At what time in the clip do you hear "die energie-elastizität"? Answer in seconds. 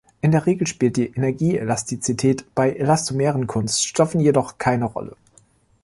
0.97-2.55